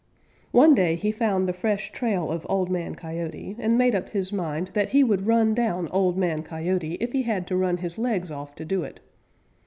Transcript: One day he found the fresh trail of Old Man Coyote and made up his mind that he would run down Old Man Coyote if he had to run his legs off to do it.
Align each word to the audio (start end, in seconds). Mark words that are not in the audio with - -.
One 0.49 0.73
day 0.73 0.95
he 0.95 1.11
found 1.11 1.47
the 1.47 1.53
fresh 1.53 1.91
trail 1.91 2.31
of 2.31 2.43
Old 2.49 2.71
Man 2.71 2.95
Coyote 2.95 3.55
and 3.59 3.77
made 3.77 3.93
up 3.93 4.09
his 4.09 4.33
mind 4.33 4.71
that 4.73 4.89
he 4.89 5.03
would 5.03 5.27
run 5.27 5.53
down 5.53 5.87
Old 5.89 6.17
Man 6.17 6.41
Coyote 6.41 6.95
if 6.99 7.11
he 7.11 7.21
had 7.21 7.45
to 7.49 7.55
run 7.55 7.77
his 7.77 7.99
legs 7.99 8.31
off 8.31 8.55
to 8.55 8.65
do 8.65 8.81
it. 8.81 8.99